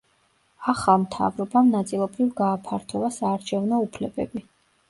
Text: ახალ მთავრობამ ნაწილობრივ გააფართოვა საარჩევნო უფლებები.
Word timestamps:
ახალ 0.71 0.97
მთავრობამ 1.03 1.69
ნაწილობრივ 1.75 2.31
გააფართოვა 2.41 3.13
საარჩევნო 3.19 3.83
უფლებები. 3.89 4.47